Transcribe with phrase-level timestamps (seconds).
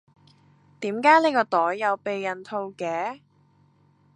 [0.79, 3.19] 點解你個袋有避孕套嘅？